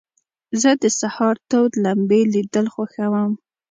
[0.61, 3.31] زه د سهار تود لمبې لیدل خوښوم.